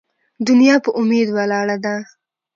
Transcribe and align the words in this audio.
ـ 0.23 0.45
دنيا 0.47 0.75
په 0.85 0.89
اميد 0.99 1.27
ولاړه 1.31 1.77
ده. 1.85 1.95